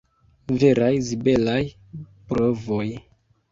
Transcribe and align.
Veraj 0.63 0.95
zibelaj 1.09 1.61
brovoj! 2.33 2.89